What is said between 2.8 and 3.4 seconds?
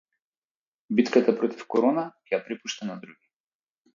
на други